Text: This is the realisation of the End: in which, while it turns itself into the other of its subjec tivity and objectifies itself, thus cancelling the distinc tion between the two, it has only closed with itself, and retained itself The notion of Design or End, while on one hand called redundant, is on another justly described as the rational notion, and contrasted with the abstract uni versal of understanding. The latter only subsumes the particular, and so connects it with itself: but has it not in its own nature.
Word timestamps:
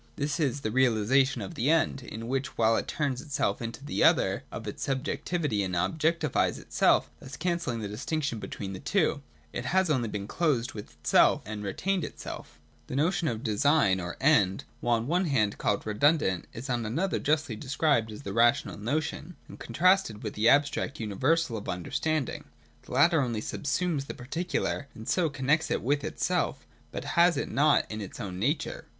This 0.15 0.39
is 0.39 0.61
the 0.61 0.71
realisation 0.71 1.43
of 1.43 1.53
the 1.53 1.69
End: 1.69 2.01
in 2.01 2.27
which, 2.27 2.57
while 2.57 2.75
it 2.75 2.87
turns 2.87 3.21
itself 3.21 3.61
into 3.61 3.85
the 3.85 4.03
other 4.03 4.43
of 4.51 4.67
its 4.67 4.87
subjec 4.87 5.25
tivity 5.25 5.63
and 5.63 5.75
objectifies 5.75 6.57
itself, 6.57 7.11
thus 7.19 7.37
cancelling 7.37 7.81
the 7.81 7.87
distinc 7.87 8.23
tion 8.23 8.39
between 8.39 8.73
the 8.73 8.79
two, 8.79 9.21
it 9.53 9.65
has 9.65 9.91
only 9.91 10.09
closed 10.25 10.73
with 10.73 10.93
itself, 10.93 11.43
and 11.45 11.63
retained 11.63 12.03
itself 12.03 12.59
The 12.87 12.95
notion 12.95 13.27
of 13.27 13.43
Design 13.43 13.99
or 13.99 14.17
End, 14.19 14.63
while 14.79 14.95
on 14.97 15.05
one 15.05 15.25
hand 15.25 15.59
called 15.59 15.85
redundant, 15.85 16.47
is 16.51 16.67
on 16.67 16.83
another 16.83 17.19
justly 17.19 17.55
described 17.55 18.11
as 18.11 18.23
the 18.23 18.33
rational 18.33 18.77
notion, 18.79 19.35
and 19.47 19.59
contrasted 19.59 20.23
with 20.23 20.33
the 20.33 20.49
abstract 20.49 20.99
uni 20.99 21.13
versal 21.13 21.57
of 21.59 21.69
understanding. 21.69 22.45
The 22.87 22.93
latter 22.93 23.21
only 23.21 23.41
subsumes 23.43 24.07
the 24.07 24.15
particular, 24.15 24.87
and 24.95 25.07
so 25.07 25.29
connects 25.29 25.69
it 25.69 25.83
with 25.83 26.03
itself: 26.03 26.65
but 26.91 27.03
has 27.03 27.37
it 27.37 27.51
not 27.51 27.85
in 27.91 28.01
its 28.01 28.19
own 28.19 28.39
nature. 28.39 28.85